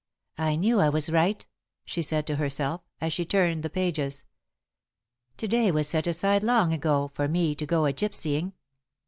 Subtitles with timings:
[0.39, 1.45] "I knew I was right,"
[1.85, 4.23] she said to herself, as she turned the pages.
[5.37, 8.53] "To day was set aside, long ago, for me to go a gypsying."